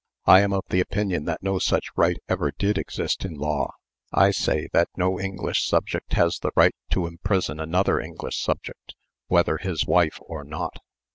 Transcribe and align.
I 0.25 0.39
am 0.41 0.51
of 0.51 0.63
the 0.69 0.79
opinion 0.79 1.25
that 1.25 1.43
no 1.43 1.59
such 1.59 1.91
right 1.95 2.17
ever 2.27 2.49
did 2.49 2.79
exist 2.79 3.23
in 3.23 3.35
law. 3.35 3.71
I 4.11 4.31
say 4.31 4.67
that 4.73 4.89
no 4.97 5.19
English 5.19 5.63
subject 5.63 6.13
has 6.13 6.39
the 6.39 6.49
right 6.55 6.73
to 6.89 7.05
imprison 7.05 7.59
another 7.59 7.99
English 7.99 8.39
subject, 8.41 8.95
whether 9.27 9.57
his 9.57 9.85
wife 9.85 10.17
or 10.25 10.43
not." 10.43 10.79